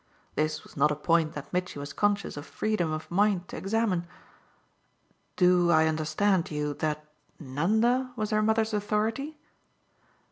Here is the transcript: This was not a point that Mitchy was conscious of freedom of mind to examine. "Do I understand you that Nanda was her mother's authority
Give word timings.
This 0.33 0.63
was 0.63 0.75
not 0.75 0.89
a 0.89 0.95
point 0.95 1.33
that 1.33 1.53
Mitchy 1.53 1.77
was 1.77 1.93
conscious 1.93 2.35
of 2.35 2.43
freedom 2.43 2.91
of 2.91 3.11
mind 3.11 3.47
to 3.49 3.55
examine. 3.55 4.07
"Do 5.35 5.69
I 5.69 5.85
understand 5.85 6.49
you 6.49 6.73
that 6.73 7.05
Nanda 7.39 8.11
was 8.17 8.31
her 8.31 8.41
mother's 8.41 8.73
authority 8.73 9.37